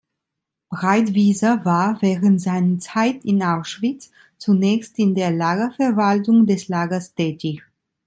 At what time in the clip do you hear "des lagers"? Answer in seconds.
6.47-7.13